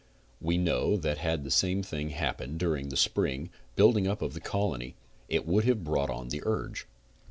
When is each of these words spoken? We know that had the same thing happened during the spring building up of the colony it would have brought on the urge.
We 0.41 0.57
know 0.57 0.97
that 0.97 1.19
had 1.19 1.43
the 1.43 1.51
same 1.51 1.83
thing 1.83 2.09
happened 2.09 2.57
during 2.59 2.89
the 2.89 2.97
spring 2.97 3.51
building 3.75 4.07
up 4.07 4.23
of 4.23 4.33
the 4.33 4.39
colony 4.41 4.95
it 5.29 5.45
would 5.45 5.65
have 5.65 5.83
brought 5.83 6.09
on 6.09 6.29
the 6.29 6.41
urge. 6.43 6.87